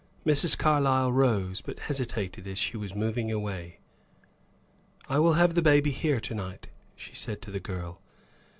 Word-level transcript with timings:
Mrs. 0.25 0.57
Carlyle 0.57 1.11
rose, 1.13 1.61
but 1.61 1.81
hesitated 1.81 2.47
as 2.47 2.57
she 2.57 2.75
was 2.75 2.95
moving 2.95 3.31
away. 3.31 3.77
"I 5.07 5.19
will 5.19 5.33
have 5.33 5.53
the 5.53 5.61
baby 5.61 5.91
here 5.91 6.19
to 6.21 6.33
night," 6.33 6.65
she 6.95 7.13
said 7.13 7.39
to 7.43 7.51
the 7.51 7.59
girl. 7.59 8.01